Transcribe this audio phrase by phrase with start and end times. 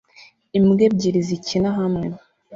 [0.57, 2.05] imbwa ebyiri zikina hamwe